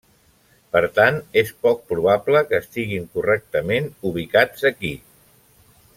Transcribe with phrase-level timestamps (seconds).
[0.75, 4.95] Per tant, és poc probable que estiguin correctament ubicats aquí.